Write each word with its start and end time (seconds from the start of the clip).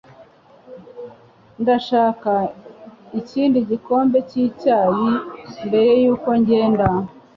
Ndashaka 1.61 2.31
ikindi 3.19 3.57
gikombe 3.69 4.17
cyicyayi 4.29 5.09
mbere 5.67 5.91
yuko 6.03 6.29
ngenda. 6.41 6.87